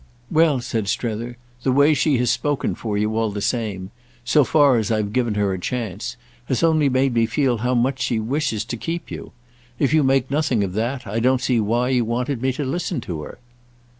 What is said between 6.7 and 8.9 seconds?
made me feel how much she wishes to